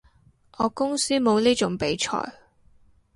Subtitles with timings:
[0.57, 2.17] 我公司冇呢種比賽